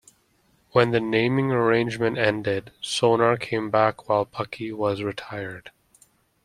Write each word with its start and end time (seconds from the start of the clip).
When 0.71 0.89
the 0.89 0.99
naming 0.99 1.51
arrangement 1.51 2.17
ended, 2.17 2.71
Sonar 2.81 3.37
came 3.37 3.69
back 3.69 4.09
while 4.09 4.25
Pucky 4.25 4.73
was 4.73 5.03
retired. 5.03 5.69